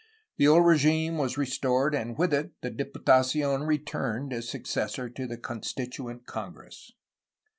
[0.37, 5.29] The old regime was re stored, and with it the Diputacion returned as successor of
[5.29, 6.93] the Constituent Congress.